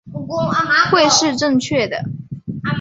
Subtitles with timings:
[0.89, 2.03] 会是正确的